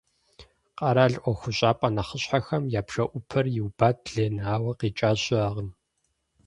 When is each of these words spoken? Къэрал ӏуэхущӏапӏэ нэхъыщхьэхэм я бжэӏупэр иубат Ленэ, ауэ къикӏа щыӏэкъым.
Къэрал 0.77 1.13
ӏуэхущӏапӏэ 1.23 1.87
нэхъыщхьэхэм 1.95 2.63
я 2.79 2.81
бжэӏупэр 2.87 3.45
иубат 3.57 3.97
Ленэ, 4.13 4.43
ауэ 4.53 4.71
къикӏа 4.79 5.11
щыӏэкъым. 5.21 5.69